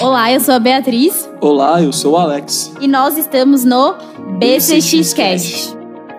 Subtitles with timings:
[0.00, 1.28] Olá, eu sou a Beatriz.
[1.42, 2.72] Olá, eu sou o Alex.
[2.80, 3.96] E nós estamos no
[4.38, 5.76] BCX Cast.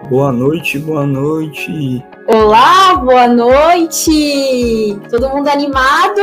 [0.08, 2.06] Boa noite, boa noite.
[2.28, 5.00] Olá, boa noite!
[5.10, 6.22] Todo mundo animado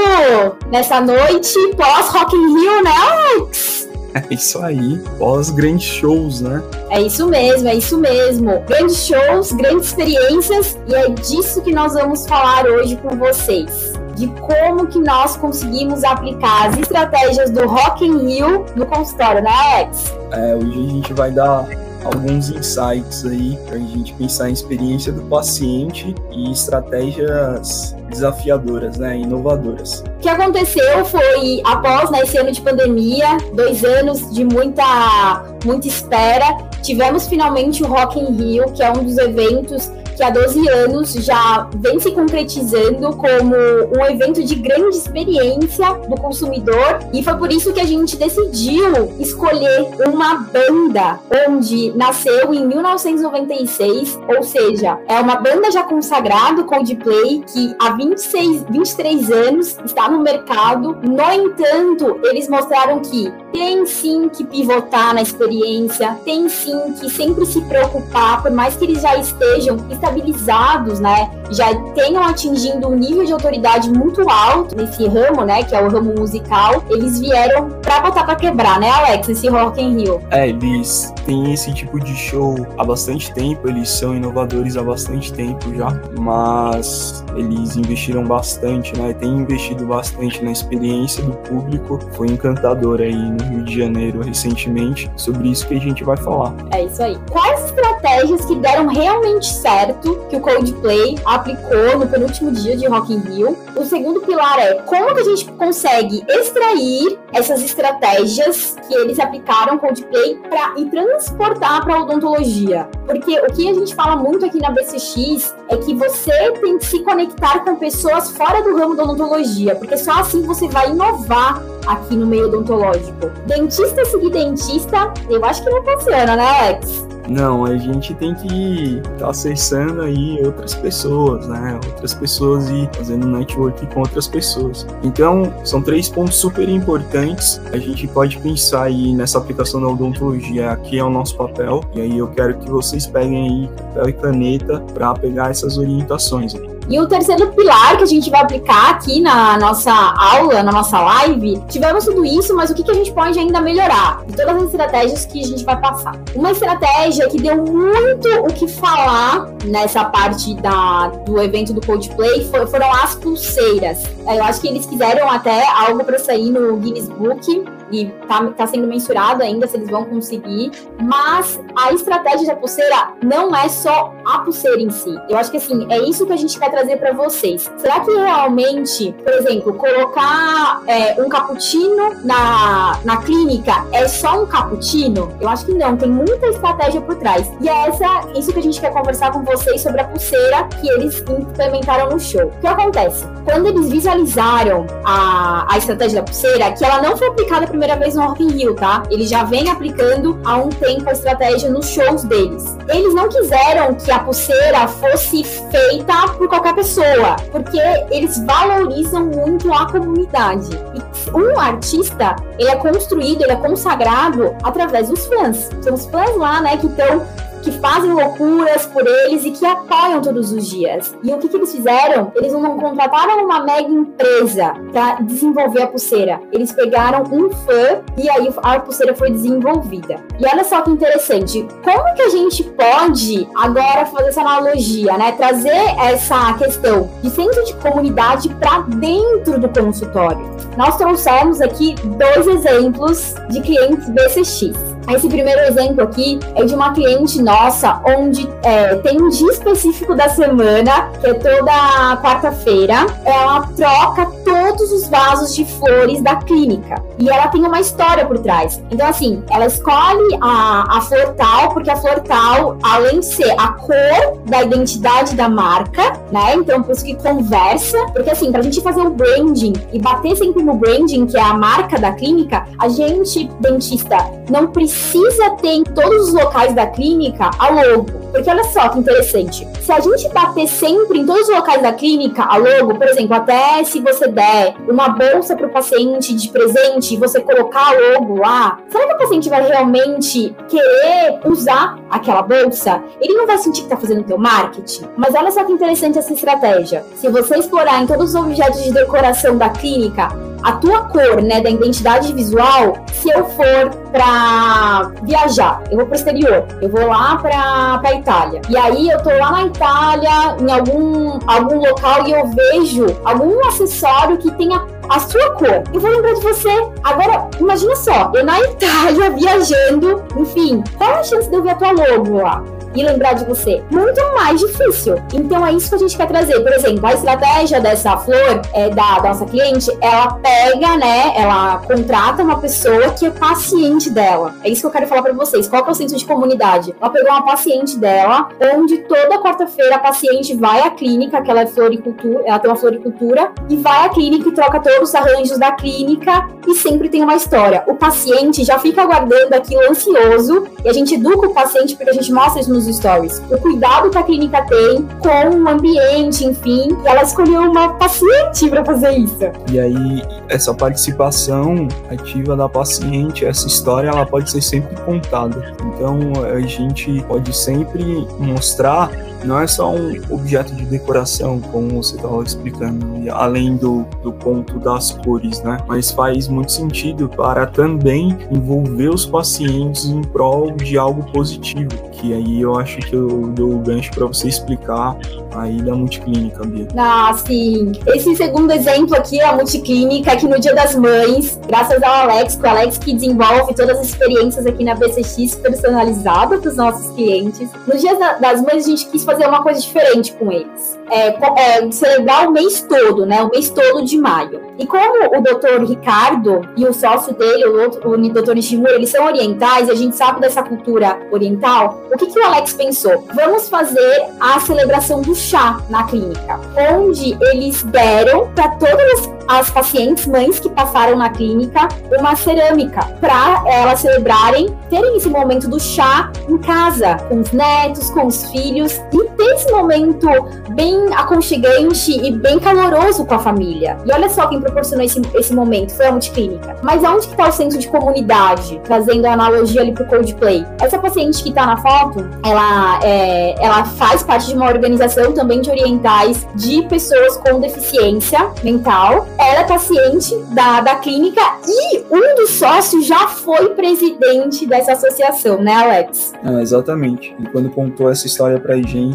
[0.71, 3.89] nessa noite pós Rock in Rio, né, Alex?
[4.15, 6.63] É isso aí, pós grandes shows, né?
[6.91, 8.63] É isso mesmo, é isso mesmo.
[8.69, 14.27] Grandes shows, grandes experiências e é disso que nós vamos falar hoje com vocês de
[14.41, 20.13] como que nós conseguimos aplicar as estratégias do Rock in Rio no consultório, né, Alex?
[20.33, 21.69] É, hoje a gente vai dar
[22.05, 29.19] alguns insights aí para a gente pensar em experiência do paciente e estratégias desafiadoras, né,
[29.19, 30.01] inovadoras.
[30.01, 35.89] O que aconteceu foi após né, esse ano de pandemia, dois anos de muita muita
[35.89, 40.69] espera, tivemos finalmente o Rock in Rio, que é um dos eventos que há 12
[40.69, 47.37] anos já vem se concretizando como um evento de grande experiência do consumidor e foi
[47.37, 54.99] por isso que a gente decidiu escolher uma banda onde nasceu em 1996, ou seja,
[55.07, 60.97] é uma banda já consagrada, Coldplay, que há 26, 23 anos está no mercado.
[61.01, 67.47] No entanto, eles mostraram que tem sim que pivotar na experiência, tem sim que sempre
[67.47, 69.77] se preocupar, por mais que eles já estejam
[70.09, 75.75] estabilizados, né, já tenham atingindo um nível de autoridade muito alto nesse ramo, né, que
[75.75, 79.99] é o ramo musical, eles vieram pra botar pra quebrar, né, Alex, esse Rock in
[79.99, 80.21] Rio.
[80.31, 85.33] É, eles têm esse tipo de show há bastante tempo, eles são inovadores há bastante
[85.33, 92.29] tempo já, mas eles investiram bastante, né, têm investido bastante na experiência do público, foi
[92.29, 96.55] encantador aí no Rio de Janeiro recentemente, sobre isso que a gente vai falar.
[96.71, 97.17] É isso aí.
[97.31, 103.13] Quais estratégias que deram realmente certo que o Coldplay aplicou no penúltimo dia de Rock
[103.13, 103.59] in Rio?
[103.77, 109.79] O segundo pilar é como que a gente consegue extrair essas estratégias que eles aplicaram
[109.79, 112.89] Coldplay para e transportar para a odontologia.
[113.07, 116.87] Porque o que a gente fala muito aqui na BCX é que você tem que
[116.87, 121.63] se conectar com pessoas fora do ramo da odontologia, porque só assim você vai inovar
[121.87, 123.31] aqui no meio odontológico.
[123.47, 127.18] Dentista seguir dentista, eu acho que não funciona, né, Alex?
[127.29, 131.79] Não, a gente tem que estar tá acessando aí outras pessoas, né?
[131.87, 134.87] Outras pessoas e fazendo network com outras pessoas.
[135.03, 137.61] Então, são três pontos super importantes.
[137.73, 140.71] A gente pode pensar aí nessa aplicação da odontologia.
[140.71, 141.83] Aqui é o nosso papel.
[141.95, 146.55] E aí eu quero que vocês peguem aí papel e caneta para pegar essas orientações.
[146.55, 146.78] Aí.
[146.89, 150.99] E o terceiro pilar que a gente vai aplicar aqui na nossa aula, na nossa
[150.99, 154.25] live, tivemos tudo isso, mas o que, a gente pode ainda melhorar?
[154.27, 156.15] De todas as estratégias que a gente vai passar.
[156.35, 162.49] Uma estratégia que deu muito o que falar nessa parte da, do evento do Coldplay
[162.51, 164.05] for, foram as pulseiras.
[164.27, 168.67] Eu acho que eles quiseram até algo para sair no Guinness Book e tá, tá
[168.67, 170.71] sendo mensurado ainda se eles vão conseguir.
[171.01, 175.15] Mas a estratégia da pulseira não é só a pulseira em si.
[175.29, 177.71] Eu acho que assim, é isso que a gente quer trazer para vocês.
[177.79, 184.47] Será que realmente, por exemplo, colocar é, um cappuccino na, na clínica é só um
[184.47, 185.33] cappuccino?
[185.41, 187.51] Eu acho que não, tem muita estratégia por trás.
[187.61, 190.89] E é essa, isso que a gente quer conversar com vocês sobre a pulseira que
[190.89, 192.47] eles implementaram no show.
[192.47, 193.25] O que acontece?
[193.45, 198.17] Quando eles visualizaram a, a estratégia da pulseira, que ela não foi aplicada primeira vez
[198.17, 199.05] no Rock in Rio, tá?
[199.09, 202.77] Eles já vêm aplicando há um tempo a estratégia nos shows deles.
[202.89, 207.79] Eles não quiseram que a pulseira fosse feita por qualquer pessoa, porque
[208.11, 210.71] eles valorizam muito a comunidade.
[210.75, 215.71] E um artista, ele é construído, ele é consagrado através dos fãs.
[215.81, 217.25] São os fãs lá, né, que estão
[217.63, 221.15] que fazem loucuras por eles e que apoiam todos os dias.
[221.23, 222.33] E o que, que eles fizeram?
[222.35, 226.41] Eles não contrataram uma mega empresa para desenvolver a pulseira.
[226.53, 230.23] Eles pegaram um fã e aí a pulseira foi desenvolvida.
[230.39, 235.33] E olha só que interessante, como que a gente pode agora fazer essa analogia, né?
[235.33, 240.49] Trazer essa questão de centro de comunidade para dentro do consultório.
[240.77, 244.98] Nós trouxemos aqui dois exemplos de clientes BCX.
[245.09, 250.15] Esse primeiro exemplo aqui é de uma cliente nossa, onde é, tem um dia específico
[250.15, 253.07] da semana, que é toda quarta-feira.
[253.25, 257.03] Ela troca todos os vasos de flores da clínica.
[257.19, 258.83] E ela tem uma história por trás.
[258.91, 263.51] Então, assim, ela escolhe a, a flor tal, porque a flor tal, além de ser
[263.59, 266.55] a cor da identidade da marca, né?
[266.55, 267.99] Então, por isso que conversa.
[268.13, 271.55] Porque, assim, pra gente fazer o branding e bater sempre no branding, que é a
[271.55, 274.17] marca da clínica, a gente, dentista,
[274.51, 278.99] não precisa ter em todos os locais da clínica a logo Porque olha só que
[278.99, 279.67] interessante.
[279.81, 283.35] Se a gente bater sempre em todos os locais da clínica a logo, por exemplo,
[283.35, 288.13] até se você der uma bolsa para o paciente de presente e você colocar a
[288.13, 293.03] logo lá, será que o paciente vai realmente querer usar aquela bolsa?
[293.21, 295.07] Ele não vai sentir que está fazendo teu marketing?
[295.17, 297.05] Mas olha só que interessante essa estratégia.
[297.17, 300.29] Se você explorar em todos os objetos de decoração da clínica
[300.63, 306.15] a tua cor, né, da identidade visual, se eu for para viajar, eu vou para
[306.15, 308.63] o exterior, eu vou lá para para Itália.
[308.69, 313.67] E aí eu tô lá na Itália, em algum algum local e eu vejo algum
[313.69, 315.83] acessório que tenha a sua cor.
[315.93, 316.71] Eu vou lembrar de você.
[317.03, 321.71] Agora, imagina só, eu na Itália viajando, enfim, qual é a chance de eu ver
[321.71, 322.63] a tua logo lá?
[323.01, 323.83] E lembrar de você.
[323.91, 325.17] Muito mais difícil.
[325.33, 326.61] Então é isso que a gente quer trazer.
[326.61, 331.33] Por exemplo, a estratégia dessa flor é, da, da nossa cliente, ela pega, né?
[331.37, 334.55] Ela contrata uma pessoa que é paciente dela.
[334.63, 335.69] É isso que eu quero falar para vocês.
[335.69, 336.95] Qual é o senso de comunidade?
[337.01, 341.61] Ela pegou uma paciente dela, onde toda quarta-feira a paciente vai à clínica, que ela
[341.61, 345.59] é floricultura, ela tem uma floricultura, e vai à clínica e troca todos os arranjos
[345.59, 347.85] da clínica e sempre tem uma história.
[347.87, 352.15] O paciente já fica aguardando aquilo ansioso e a gente educa o paciente porque a
[352.15, 353.43] gente mostra isso nos stories.
[353.51, 356.97] O cuidado que a clínica tem com o ambiente, enfim.
[357.05, 359.39] Ela escolheu uma paciente para fazer isso.
[359.71, 365.75] E aí, essa participação ativa da paciente, essa história, ela pode ser sempre contada.
[365.95, 369.11] Então, a gente pode sempre mostrar
[369.49, 374.79] não é só um objeto de decoração, como você estava explicando, além do, do ponto
[374.79, 375.79] das cores, né?
[375.89, 382.35] Mas faz muito sentido para também envolver os pacientes em prol de algo positivo, que
[382.35, 385.17] aí eu acho que eu dou o gancho para você explicar
[385.55, 386.87] aí da multiclínica, Bia.
[386.97, 387.93] Ah, sim.
[388.07, 392.59] Esse segundo exemplo aqui é a multiclínica, que no Dia das Mães, graças ao Alex,
[392.63, 397.71] o Alex que desenvolve todas as experiências aqui na BCX personalizada para os nossos clientes.
[397.87, 400.99] No Dia das Mães, a gente quis fazer uma coisa diferente com eles.
[401.11, 403.43] É, é, celebrar o mês todo, né?
[403.43, 404.61] O mês todo de maio.
[404.79, 409.11] E como o doutor Ricardo e o sócio dele, o, outro, o doutor Nishimura, eles
[409.11, 413.25] são orientais, e a gente sabe dessa cultura oriental, o que, que o Alex pensou?
[413.35, 416.61] Vamos fazer a celebração do chá na clínica,
[416.95, 421.89] onde eles deram para todas as pacientes, mães que passaram na clínica,
[422.19, 428.11] uma cerâmica para elas celebrarem, terem esse momento do chá em casa, com os netos,
[428.11, 430.29] com os filhos, e ter esse momento
[430.75, 433.97] bem aconchegante e bem caloroso com a família.
[434.05, 436.77] E olha só quem proporcionou esse, esse momento, foi a multiclínica.
[436.83, 438.81] Mas aonde que tá o senso de comunidade?
[438.85, 440.65] Trazendo a analogia ali pro Coldplay.
[440.81, 445.61] Essa paciente que tá na foto, ela, é, ela faz parte de uma organização também
[445.61, 449.27] de orientais de pessoas com deficiência mental.
[449.39, 455.63] Ela é paciente da, da clínica e um dos sócios já foi presidente dessa associação,
[455.63, 456.33] né, Alex?
[456.45, 457.35] É, exatamente.
[457.39, 459.08] E quando contou essa história pra gente,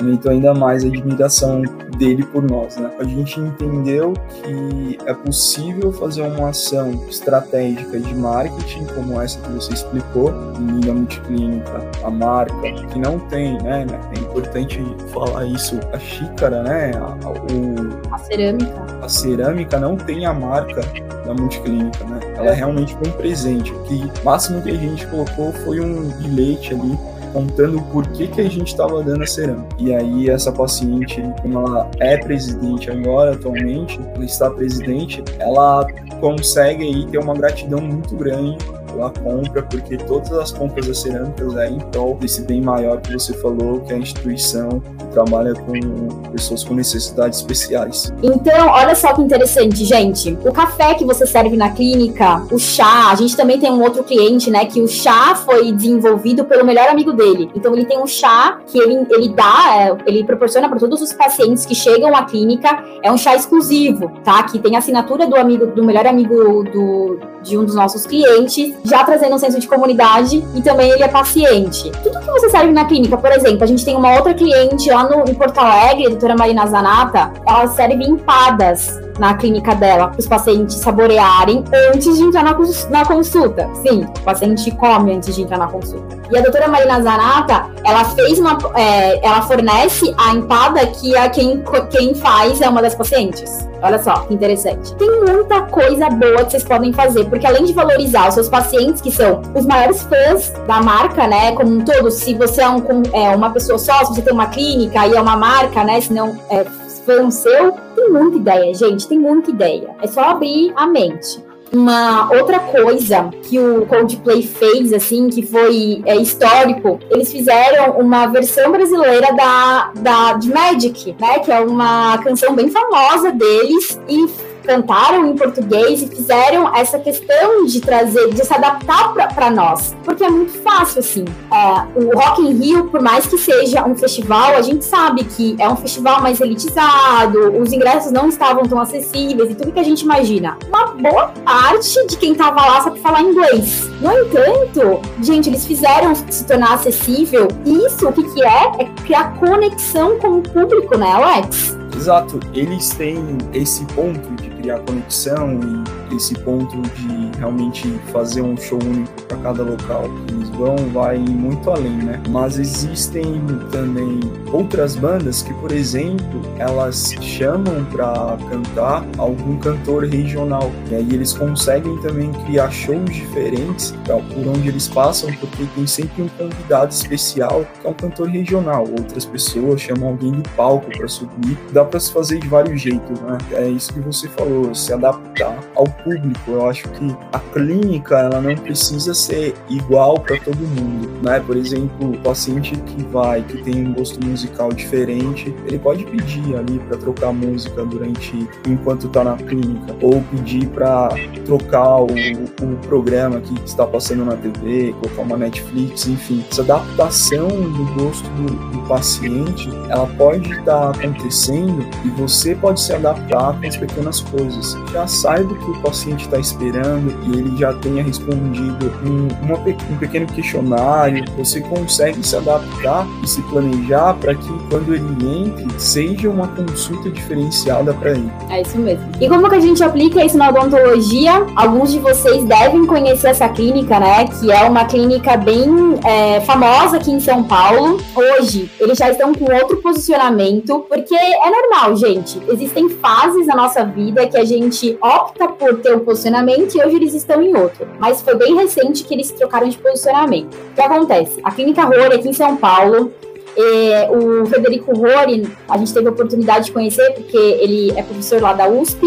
[0.00, 1.62] aumentou ainda mais a admiração
[1.96, 2.90] dele por nós, né?
[2.98, 9.50] A gente entendeu que é possível fazer uma ação estratégica de marketing, como essa que
[9.52, 12.54] você explicou, em linha multiclínica, a marca,
[12.90, 13.86] que não tem, né?
[14.16, 16.92] É importante falar isso, a xícara, né?
[16.96, 18.86] A, o, a cerâmica.
[19.02, 20.80] A cerâmica não tem a marca
[21.24, 22.20] da multiclínica, né?
[22.36, 23.72] Ela é realmente um presente.
[23.72, 26.98] O máximo que a gente colocou foi um bilhete ali
[27.32, 29.76] contando por que, que a gente estava dando a cerâmica.
[29.78, 35.86] E aí essa paciente, como ela é presidente agora, atualmente, ela está presidente, ela
[36.20, 38.58] consegue aí ter uma gratidão muito grande
[38.90, 43.12] pela compra, porque todas as compras das cerâmicas é em prol desse bem maior que
[43.12, 48.12] você falou, que é a instituição que trabalha com pessoas com necessidades especiais.
[48.22, 50.36] Então, olha só que interessante, gente.
[50.44, 54.02] O café que você serve na clínica, o chá, a gente também tem um outro
[54.04, 57.50] cliente, né, que o chá foi desenvolvido pelo melhor amigo dele.
[57.54, 61.12] Então, ele tem um chá que ele, ele dá, é, ele proporciona para todos os
[61.12, 64.42] pacientes que chegam à clínica, é um chá exclusivo, tá?
[64.42, 69.04] Que tem assinatura do amigo, do melhor amigo do, de um dos nossos clientes, já
[69.04, 71.90] trazendo um senso de comunidade e também ele é paciente.
[72.02, 75.04] Tudo que você serve na clínica, por exemplo, a gente tem uma outra cliente lá
[75.04, 80.18] no, em Porto Alegre, a doutora Marina Zanata, ela serve empadas na clínica dela para
[80.18, 81.62] os pacientes saborearem
[81.92, 82.56] antes de entrar na,
[82.88, 83.68] na, consulta.
[83.74, 86.18] Sim, o paciente come antes de entrar na consulta.
[86.32, 88.56] E a doutora Marina Zanata, ela fez uma.
[88.74, 93.68] É, ela fornece a empada que a quem, quem faz é uma das pacientes.
[93.82, 94.94] Olha só, que interessante.
[94.96, 99.00] Tem muita coisa boa que vocês podem fazer, porque além de valorizar os seus pacientes,
[99.00, 102.82] que são os maiores fãs da marca, né, como um todo, se você é, um,
[103.12, 106.12] é uma pessoa só, se você tem uma clínica e é uma marca, né, se
[106.12, 106.64] não é
[107.10, 109.94] fã seu, tem muita ideia, gente, tem muita ideia.
[110.00, 111.44] É só abrir a mente.
[111.72, 118.26] Uma outra coisa que o Coldplay fez, assim, que foi é, histórico, eles fizeram uma
[118.26, 121.38] versão brasileira da, da de Magic, né?
[121.38, 124.26] Que é uma canção bem famosa deles e
[124.70, 129.96] cantaram em português e fizeram essa questão de trazer, de se adaptar para nós.
[130.04, 131.24] Porque é muito fácil, assim.
[131.52, 135.56] É, o Rock in Rio, por mais que seja um festival, a gente sabe que
[135.58, 139.82] é um festival mais elitizado, os ingressos não estavam tão acessíveis e tudo que a
[139.82, 140.56] gente imagina.
[140.68, 143.88] Uma boa parte de quem tava lá sabe falar inglês.
[144.00, 147.48] No entanto, gente, eles fizeram se tornar acessível.
[147.66, 148.70] E isso, o que, que é?
[148.78, 151.76] É criar conexão com o público, né, Alex?
[151.96, 158.56] Exato, eles têm esse ponto de criar conexão e esse ponto de realmente fazer um
[158.56, 160.04] show único para cada local.
[160.28, 162.22] Eles vão, vai muito além, né?
[162.28, 163.40] Mas existem
[163.70, 164.20] também
[164.52, 170.70] outras bandas que, por exemplo, elas chamam para cantar algum cantor regional.
[170.90, 176.22] E aí eles conseguem também criar shows diferentes por onde eles passam, porque tem sempre
[176.22, 178.84] um convidado especial que é um cantor regional.
[178.98, 181.58] Outras pessoas chamam alguém do palco para subir.
[181.72, 183.38] Dá para se fazer de vários jeitos, né?
[183.52, 186.50] É isso que você falou, se adaptar ao público.
[186.50, 191.40] Eu acho que a clínica ela não precisa ser igual para todo mundo, né?
[191.40, 196.56] Por exemplo, o paciente que vai, que tem um gosto musical diferente, ele pode pedir
[196.56, 201.08] ali para trocar música durante enquanto está na clínica, ou pedir para
[201.44, 206.44] trocar o, o programa que está passando na TV, colocar uma Netflix, enfim.
[206.50, 212.80] Essa adaptação do gosto do, do paciente, ela pode estar tá acontecendo e você pode
[212.80, 214.76] se adaptar com as pequenas coisas.
[214.92, 219.98] Já saiba que o paciente está esperando e ele já tenha respondido um, uma, um
[219.98, 226.30] pequeno questionário, você consegue se adaptar e se planejar para que quando ele entre, seja
[226.30, 228.30] uma consulta diferenciada para ele.
[228.48, 229.04] É isso mesmo.
[229.20, 231.44] E como que a gente aplica isso na odontologia?
[231.56, 234.26] Alguns de vocês devem conhecer essa clínica, né?
[234.28, 237.98] Que é uma clínica bem é, famosa aqui em São Paulo.
[238.14, 242.40] Hoje, eles já estão com outro posicionamento, porque é normal, gente.
[242.48, 246.96] Existem fases na nossa vida que a gente opta por ter um posicionamento e hoje
[246.96, 247.86] eles estão em outro.
[247.98, 250.54] Mas foi bem recente que eles trocaram de posicionamento.
[250.54, 251.40] O que acontece?
[251.42, 253.12] A Clínica Rory aqui em São Paulo,
[253.56, 258.40] é, o Federico Rory, a gente teve a oportunidade de conhecer porque ele é professor
[258.40, 259.00] lá da USP,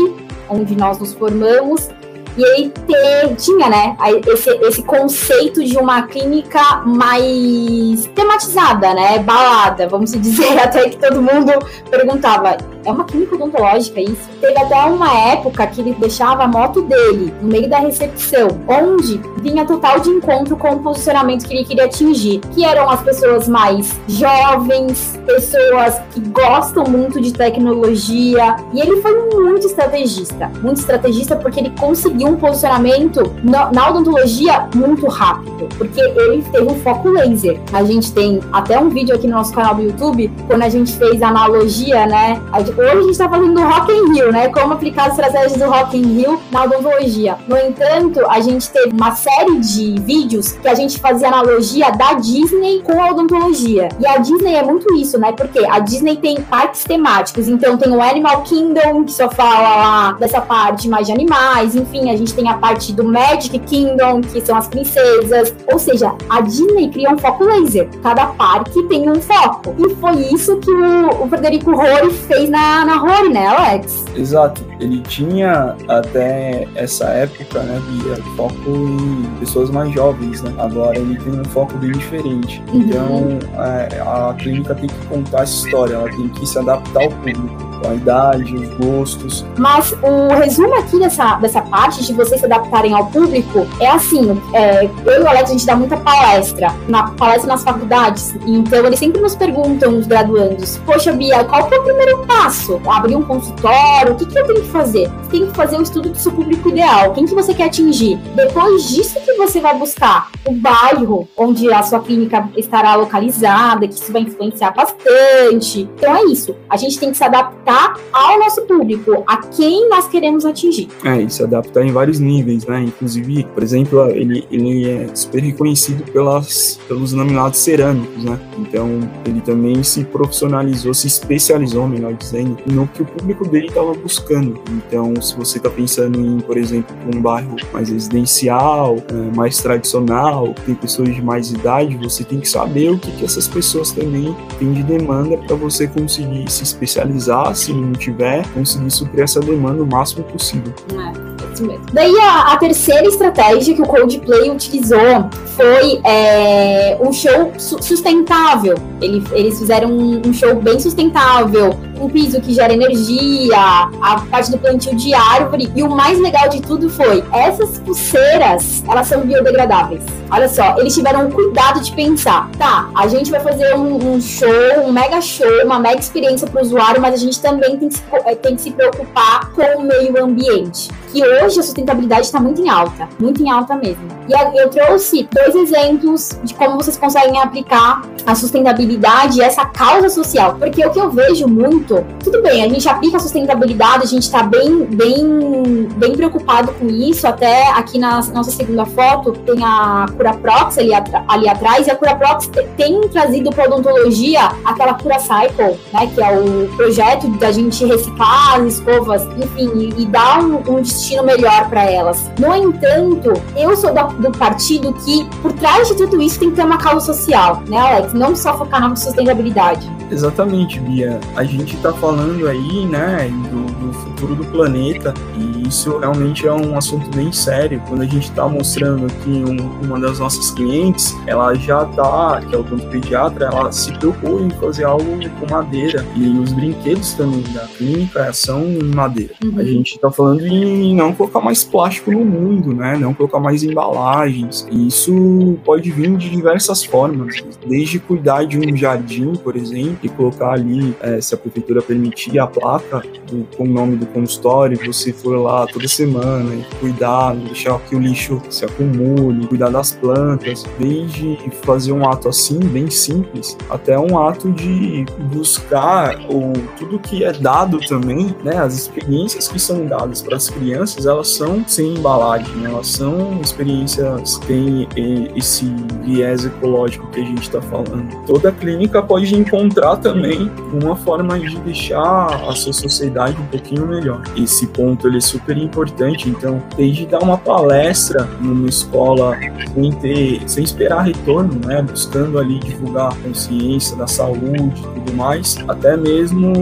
[0.50, 1.90] onde nós nos formamos.
[2.36, 10.14] E ter, tinha, né, esse, esse conceito de uma clínica mais tematizada, né, balada, vamos
[10.14, 11.52] dizer, até que todo mundo
[11.92, 14.30] perguntava, é uma clínica odontológica isso?
[14.40, 19.22] Teve até uma época que ele deixava a moto dele no meio da recepção, onde
[19.42, 23.48] vinha total de encontro com o posicionamento que ele queria atingir, que eram as pessoas
[23.48, 31.36] mais jovens, pessoas que gostam muito de tecnologia, e ele foi muito estrategista, muito estrategista
[31.36, 37.60] porque ele conseguiu um posicionamento na, odontologia muito rápido, porque ele teve um foco laser.
[37.72, 40.94] A gente tem até um vídeo aqui no nosso canal do YouTube, quando a gente
[40.94, 42.42] fez a analogia, né?
[42.76, 44.48] Hoje a gente está falando do Rock in Rio, né?
[44.48, 47.38] Como aplicar as estratégias do Rock in Rio na odontologia.
[47.48, 52.14] No entanto, a gente teve uma série de vídeos que a gente fazia analogia da
[52.14, 53.90] Disney com a odontologia.
[54.00, 55.32] E a Disney é muito isso, né?
[55.34, 57.48] Porque a Disney tem parques temáticos.
[57.48, 61.76] Então tem o Animal Kingdom, que só fala lá dessa parte mais de animais.
[61.76, 65.54] Enfim, a gente tem a parte do Magic Kingdom, que são as princesas.
[65.72, 67.88] Ou seja, a Disney cria um foco laser.
[68.02, 69.76] Cada parque tem um foco.
[69.78, 74.06] E foi isso que o, o Frederico Rory fez na na, na Rory, né, Alex?
[74.16, 74.73] Exato.
[74.80, 80.54] Ele tinha até essa época, né, Bia, foco em pessoas mais jovens, né?
[80.58, 82.64] Agora ele tem um foco bem diferente.
[82.72, 82.82] Uhum.
[82.82, 87.10] Então, é, a clínica tem que contar essa história, ela tem que se adaptar ao
[87.10, 89.46] público a idade, os gostos.
[89.58, 94.42] Mas o resumo aqui dessa, dessa parte de vocês se adaptarem ao público é assim:
[94.54, 98.86] é, eu e o Alex, a gente dá muita palestra, na palestra nas faculdades, então
[98.86, 102.82] eles sempre nos perguntam, os graduandos, poxa, Bia, qual é o primeiro passo?
[102.88, 104.14] Abrir um consultório?
[104.14, 105.10] O que, que eu tenho que fazer?
[105.10, 108.18] Você tem que fazer o estudo do seu público ideal, quem que você quer atingir?
[108.36, 113.94] Depois disso que você vai buscar o bairro onde a sua clínica estará localizada, que
[113.94, 115.82] isso vai influenciar bastante.
[115.82, 120.08] Então é isso, a gente tem que se adaptar ao nosso público, a quem nós
[120.08, 120.88] queremos atingir.
[121.04, 122.82] É, e se adaptar em vários níveis, né?
[122.82, 128.40] Inclusive, por exemplo, ele, ele é super reconhecido pelas, pelos denominados cerâmicos, né?
[128.58, 133.94] Então, ele também se profissionalizou, se especializou, melhor dizendo, no que o público dele estava
[133.94, 134.53] buscando.
[134.70, 140.54] Então, se você está pensando em, por exemplo, um bairro mais residencial, é, mais tradicional,
[140.66, 144.36] tem pessoas de mais idade, você tem que saber o que, que essas pessoas também
[144.60, 149.84] têm de demanda para você conseguir se especializar se não tiver, conseguir suprir essa demanda
[149.84, 150.74] o máximo possível.
[150.92, 151.86] É mesmo.
[151.92, 158.76] Daí a, a terceira estratégia que o Coldplay utilizou foi é, um show su sustentável.
[159.04, 163.58] Ele, eles fizeram um, um, show bem sustentável, um piso que gera energia,
[164.02, 165.70] a parte do plantio de árvore.
[165.76, 170.04] E o mais legal de tudo foi, essas pulseiras, elas são biodegradáveis.
[170.32, 174.22] Olha só, eles tiveram o cuidado de pensar, tá, a gente vai fazer um, um
[174.22, 174.48] show,
[174.86, 177.96] um mega show, uma mega experiência para o usuário, mas a gente também tem que,
[177.96, 180.90] se, eh, tem que se preocupar com o meio ambiente.
[181.12, 184.08] Que hoje a sustentabilidade está muito em alta, muito em alta mesmo.
[184.28, 188.93] E eu trouxe dois exemplos de como vocês conseguem aplicar a sustentabilidade
[189.36, 190.56] e essa causa social.
[190.56, 194.24] Porque o que eu vejo muito, tudo bem, a gente aplica a sustentabilidade, a gente
[194.24, 197.28] está bem, bem, bem preocupado com isso.
[197.28, 200.92] Até aqui na nossa segunda foto tem a Cura Prox ali,
[201.28, 206.08] ali atrás, e a Cura Prox tem trazido para odontologia aquela Cura Cycle, né?
[206.14, 210.82] Que é o projeto da gente reciclar as escovas, enfim, e, e dar um, um
[210.82, 212.32] destino melhor para elas.
[212.40, 216.56] No entanto, eu sou da do partido que, por trás de tudo isso, tem que
[216.56, 218.14] ter uma causa social, né, Alex?
[218.14, 219.90] Não só focar na sustentabilidade.
[220.12, 221.20] Exatamente, Bia.
[221.36, 226.54] A gente está falando aí, né, do, do, futuro do planeta e isso realmente é
[226.54, 227.82] um assunto bem sério.
[227.88, 232.56] Quando a gente está mostrando aqui um, uma das nossas clientes, ela já está, que
[232.56, 235.04] é o pediatra, ela se preocupou em fazer algo
[235.40, 239.34] com madeira e os brinquedos também da clínica são em madeira.
[239.44, 239.60] Uhum.
[239.60, 242.98] A gente está falando em não colocar mais plástico no mundo, né?
[242.98, 244.68] Não colocar mais embalagens.
[244.72, 250.10] E isso pode vir de diversas formas, desde cuidar de um jardim, por exemplo e
[250.10, 254.78] colocar ali, é, se a prefeitura permitir, a placa do, com o nome do consultório,
[254.86, 259.92] você for lá toda semana e cuidar, deixar que o lixo se acumule, cuidar das
[259.92, 267.00] plantas, desde fazer um ato assim, bem simples, até um ato de buscar ou tudo
[267.00, 271.64] que é dado também, né, as experiências que são dadas para as crianças, elas são
[271.68, 274.88] sem embalagem, né, elas são experiências que têm
[275.36, 275.66] esse
[276.04, 278.26] viés ecológico que a gente está falando.
[278.26, 284.22] Toda clínica pode encontrar também uma forma de deixar a sua sociedade um pouquinho melhor.
[284.36, 289.38] Esse ponto ele é super importante, então, desde dar uma palestra numa escola
[289.74, 295.14] sem ter, sem esperar retorno, né, buscando ali divulgar a consciência da saúde e tudo
[295.14, 296.54] mais, até mesmo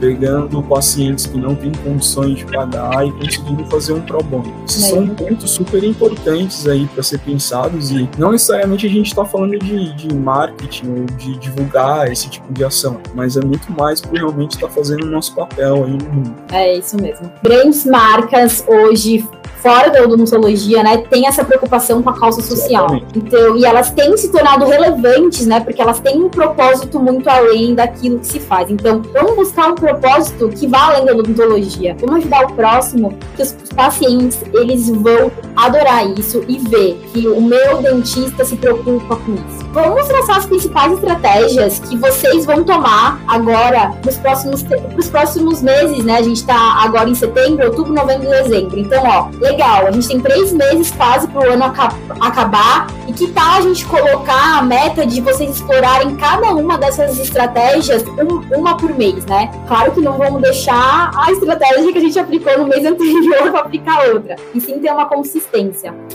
[0.00, 4.52] pegando pacientes que não têm condições de pagar e conseguindo fazer um pro bono.
[4.68, 4.88] Esses é.
[4.88, 9.58] são pontos super importantes aí para ser pensados e não necessariamente a gente está falando
[9.58, 14.14] de, de marketing ou de divulgar esse tipo de ação, mas é muito mais por
[14.14, 16.34] realmente estar tá fazendo o nosso papel aí no mundo.
[16.52, 17.30] É isso mesmo.
[17.42, 19.26] Grandes marcas hoje
[19.66, 22.86] fora da odontologia, né, tem essa preocupação com a causa social.
[22.86, 23.18] Exatamente.
[23.18, 27.74] Então, e elas têm se tornado relevantes, né, porque elas têm um propósito muito além
[27.74, 28.70] daquilo que se faz.
[28.70, 31.96] Então, vamos buscar um propósito que vá além da odontologia.
[31.98, 35.32] Vamos ajudar o próximo, que os pacientes, eles vão
[35.66, 39.66] adorar isso e ver que o meu dentista se preocupa com isso.
[39.72, 46.02] Vamos traçar as principais estratégias que vocês vão tomar agora nos próximos, pros próximos meses,
[46.04, 46.16] né?
[46.16, 48.78] A gente tá agora em setembro, outubro, novembro e dezembro.
[48.78, 52.86] Então, ó, legal, a gente tem três meses quase pro ano aca acabar.
[53.06, 58.02] E que tal a gente colocar a meta de vocês explorarem cada uma dessas estratégias
[58.02, 59.50] um, uma por mês, né?
[59.68, 63.60] Claro que não vamos deixar a estratégia que a gente aplicou no mês anterior para
[63.60, 64.36] aplicar outra.
[64.54, 65.55] E sim ter uma consistência.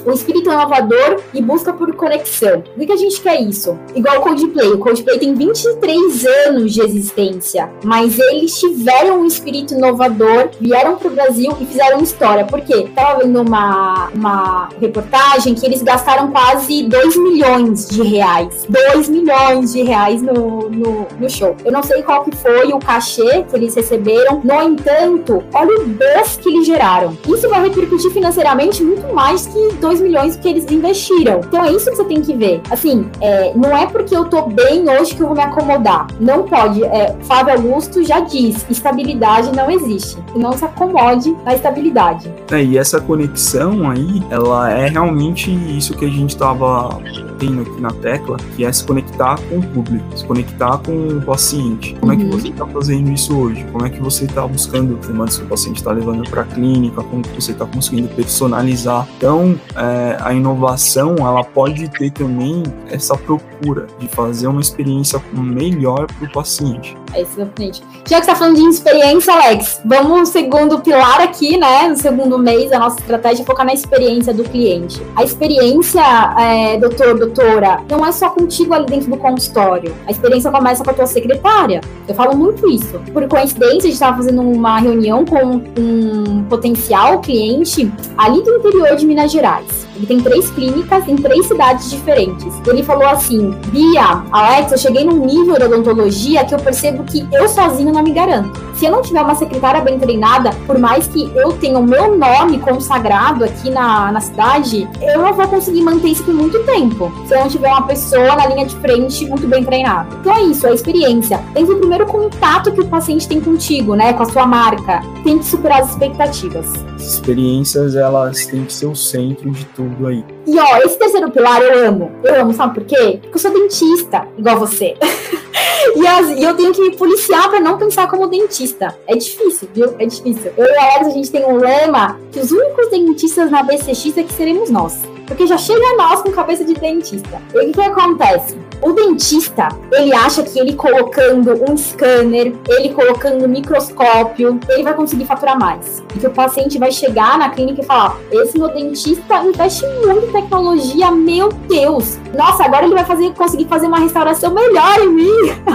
[0.05, 2.63] O espírito inovador e busca por conexão.
[2.75, 3.77] O que a gente quer isso?
[3.95, 4.69] Igual o Codeplay.
[4.69, 11.09] O Codeplay tem 23 anos de existência, mas eles tiveram um espírito inovador, vieram pro
[11.09, 12.45] Brasil e fizeram história.
[12.45, 12.89] Por quê?
[12.95, 18.65] Tava vendo uma, uma reportagem que eles gastaram quase 2 milhões de reais.
[18.67, 21.55] 2 milhões de reais no, no, no, show.
[21.63, 24.41] Eu não sei qual que foi o cachê que eles receberam.
[24.43, 27.17] No entanto, olha o buzz que eles geraram.
[27.27, 29.20] Isso vai repercutir financeiramente muito mais
[29.51, 31.39] que 2 milhões que eles investiram.
[31.39, 32.61] Então é isso que você tem que ver.
[32.69, 36.07] Assim, é, não é porque eu tô bem hoje que eu vou me acomodar.
[36.19, 36.83] Não pode.
[36.83, 40.17] É, Flávio Augusto já diz: estabilidade não existe.
[40.35, 42.33] E não se acomode na estabilidade.
[42.51, 46.99] É, e essa conexão aí, ela é realmente isso que a gente estava
[47.41, 51.21] tendo aqui na tecla, que é se conectar com o público, se conectar com o
[51.21, 51.95] paciente.
[51.99, 52.17] Como uhum.
[52.17, 52.39] é que uhum.
[52.39, 53.65] você está fazendo isso hoje?
[53.71, 56.45] Como é que você está buscando os demandas que o paciente está levando para a
[56.45, 57.01] clínica?
[57.01, 59.07] Como que você está conseguindo personalizar?
[59.17, 66.07] Então, é, a inovação, ela pode ter também essa procura de fazer uma experiência melhor
[66.07, 66.97] para o paciente.
[67.13, 67.83] É exatamente.
[68.07, 71.89] Já que você tá falando de experiência, Alex, vamos no segundo pilar aqui, né?
[71.89, 75.01] No segundo mês da nossa estratégia, focar na experiência do cliente.
[75.15, 76.01] A experiência,
[76.39, 79.93] é, doutor, doutora, não é só contigo ali dentro do consultório.
[80.07, 81.81] A experiência começa com a tua secretária.
[82.07, 82.99] Eu falo muito isso.
[83.13, 88.95] Por coincidência, a gente estava fazendo uma reunião com um potencial cliente ali do interior
[89.01, 89.90] de Minas Gerais.
[90.01, 92.59] Ele tem três clínicas em três cidades diferentes.
[92.65, 97.23] Ele falou assim: Bia, Alex, eu cheguei num nível de odontologia que eu percebo que
[97.31, 98.59] eu sozinho não me garanto.
[98.75, 102.17] Se eu não tiver uma secretária bem treinada, por mais que eu tenha o meu
[102.17, 107.13] nome consagrado aqui na, na cidade, eu não vou conseguir manter isso por muito tempo.
[107.27, 110.09] Se eu não tiver uma pessoa na linha de frente muito bem treinada.
[110.19, 111.39] Então é isso, é a experiência.
[111.53, 115.37] Desde o primeiro contato que o paciente tem contigo, né, com a sua marca, tem
[115.37, 116.73] que superar as expectativas.
[116.95, 120.23] As experiências, elas têm que ser o centro de tudo aí.
[120.45, 122.11] E ó, esse terceiro pilar eu amo.
[122.23, 123.19] Eu amo, sabe por quê?
[123.21, 124.95] Porque eu sou dentista, igual você.
[125.95, 128.95] e, as, e, eu tenho que me policiar para não pensar como dentista.
[129.07, 129.95] É difícil, viu?
[129.99, 130.51] É difícil.
[130.57, 134.17] Eu e a Alex, a gente tem um lema que os únicos dentistas na BCX
[134.17, 134.97] é que seremos nós.
[135.27, 137.41] Porque já chega nós com cabeça de dentista.
[137.53, 138.57] E o que, que acontece?
[138.81, 144.93] O dentista, ele acha que ele colocando um scanner, ele colocando um microscópio, ele vai
[144.95, 146.03] conseguir faturar mais.
[146.15, 150.27] E que o paciente vai chegar na clínica e falar: esse meu dentista investe muito
[150.27, 152.17] em tecnologia, meu Deus.
[152.35, 155.31] Nossa, agora ele vai fazer, conseguir fazer uma restauração melhor em mim.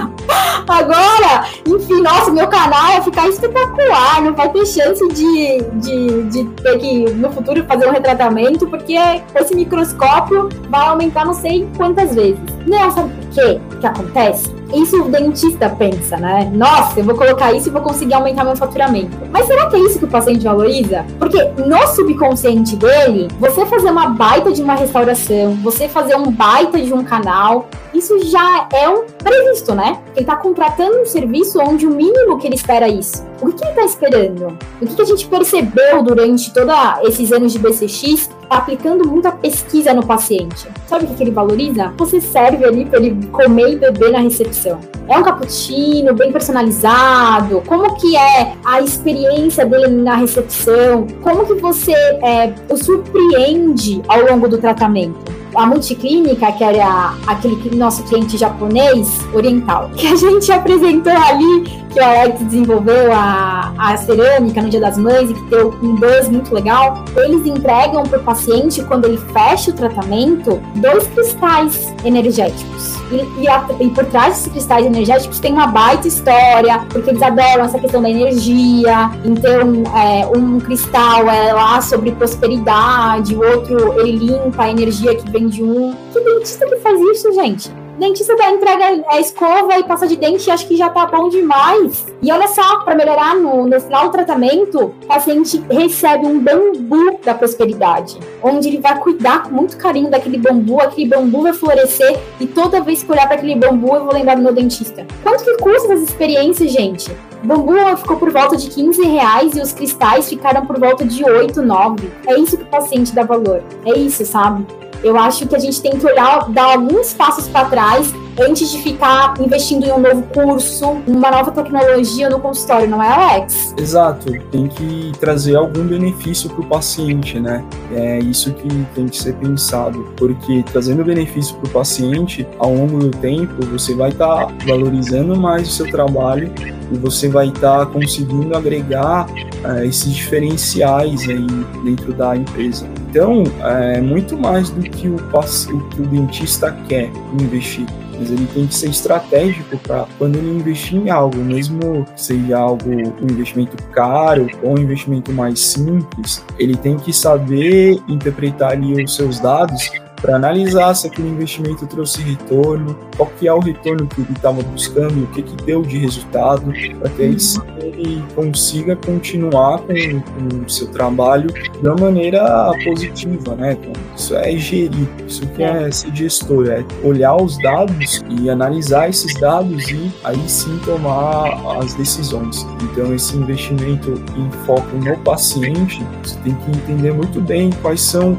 [0.67, 6.45] agora, enfim, nossa, meu canal vai ficar espetacular, não vai ter chance de, de, de
[6.63, 8.97] ter que no futuro fazer um retratamento, porque
[9.35, 12.41] esse microscópio vai aumentar não sei quantas vezes.
[12.67, 14.57] Não, sabe quê que acontece?
[14.75, 16.51] Isso o dentista pensa, né?
[16.53, 19.17] Nossa, eu vou colocar isso e vou conseguir aumentar meu faturamento.
[19.31, 21.05] Mas será que é isso que o paciente valoriza?
[21.19, 26.81] Porque no subconsciente dele, você fazer uma baita de uma restauração, você fazer um baita
[26.81, 29.99] de um canal, isso já é um previsto, né?
[30.15, 33.25] Ele está contratando um serviço onde o mínimo que ele espera é isso.
[33.41, 34.59] O que ele está esperando?
[34.81, 40.07] O que a gente percebeu durante todos esses anos de BCX aplicando muita pesquisa no
[40.07, 40.69] paciente.
[40.87, 41.93] Sabe o que ele valoriza?
[41.97, 44.79] Você serve ali para ele comer e beber na recepção.
[45.09, 47.63] É um cappuccino bem personalizado?
[47.67, 51.07] Como que é a experiência dele na recepção?
[51.23, 55.37] Como que você é, o surpreende ao longo do tratamento?
[55.55, 62.01] A multiclínica, que era aquele nosso cliente japonês oriental, que a gente apresentou ali, que
[62.01, 66.29] o Alex desenvolveu a, a cerâmica no Dia das Mães e que deu um buzz
[66.29, 72.97] muito legal, eles entregam para o paciente, quando ele fecha o tratamento, dois cristais energéticos.
[73.11, 77.23] E, e, a, e, por trás desses cristais energéticos tem uma baita história, porque eles
[77.23, 79.11] adoram essa questão da energia.
[79.25, 85.31] Então, é, um cristal é lá sobre prosperidade, o outro ele limpa a energia que
[85.31, 85.95] vem de um.
[86.13, 87.71] Que dentista que faz isso, gente?
[87.99, 92.07] dentista da entrega a escova e passa de dente acho que já tá bom demais.
[92.23, 97.19] E olha só, para melhorar no, no final do tratamento, o paciente recebe um bambu
[97.25, 102.19] da prosperidade, onde ele vai cuidar com muito carinho daquele bambu, aquele bambu vai florescer
[102.41, 105.07] e toda vez que olhar para aquele bambu eu vou lembrar do meu dentista.
[105.23, 107.11] Quanto que custa essa experiência, gente?
[107.43, 111.25] O bambu ficou por volta de 15 reais e os cristais ficaram por volta de
[111.25, 112.11] 8, 9.
[112.27, 113.63] É isso que o paciente dá valor.
[113.85, 114.67] É isso, sabe?
[115.03, 118.83] Eu acho que a gente tem que olhar, dar alguns passos para trás antes de
[118.83, 123.75] ficar investindo em um novo curso, uma nova tecnologia no consultório, não é, Alex?
[123.79, 127.65] Exato, tem que trazer algum benefício para o paciente, né?
[127.95, 132.99] É isso que tem que ser pensado, porque trazendo benefício para o paciente ao longo
[132.99, 136.53] do tempo, você vai estar tá valorizando mais o seu trabalho
[136.93, 139.27] e você vai estar tá conseguindo agregar
[139.65, 141.47] é, esses diferenciais aí
[141.83, 142.87] dentro da empresa.
[143.17, 147.87] Então, é muito mais do que o, o que o dentista quer investir.
[148.13, 152.91] Mas ele tem que ser estratégico para quando ele investir em algo, mesmo seja algo
[152.91, 159.17] um investimento caro ou um investimento mais simples, ele tem que saber interpretar ali os
[159.17, 159.91] seus dados
[160.27, 164.61] para analisar se aquele investimento trouxe retorno, qual que é o retorno que ele estava
[164.61, 167.37] buscando, o que, que deu de resultado, para que aí
[167.81, 173.79] ele consiga continuar com, com o seu trabalho de uma maneira positiva, né?
[173.81, 179.09] Então, isso é gerir, isso que é ser gestor, é olhar os dados e analisar
[179.09, 182.67] esses dados e aí sim tomar as decisões.
[182.83, 188.37] Então, esse investimento em foco no paciente, você tem que entender muito bem quais são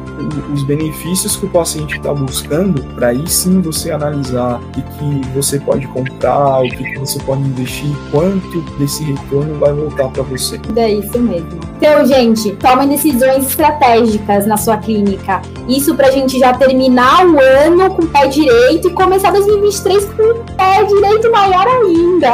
[0.53, 5.29] os benefícios que o paciente paciente está buscando, para aí sim você analisar o que,
[5.33, 10.59] você pode comprar, o que, você pode investir, quanto desse retorno vai voltar para você.
[10.75, 11.59] É isso mesmo.
[11.77, 15.41] Então, gente, tomem decisões estratégicas na sua clínica.
[15.67, 20.23] Isso pra gente já terminar o ano com o pé direito e começar 2023 com
[20.23, 22.31] o pé direito maior ainda.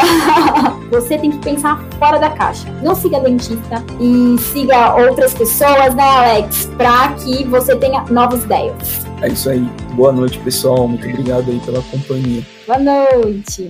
[0.92, 2.68] Você tem que pensar fora da caixa.
[2.84, 6.70] Não siga dentista e siga outras pessoas, né, Alex?
[6.78, 9.03] Pra que você tenha novas ideias.
[9.24, 9.62] É isso aí.
[9.96, 10.86] Boa noite, pessoal.
[10.86, 12.46] Muito obrigado aí pela companhia.
[12.68, 13.70] Boa noite.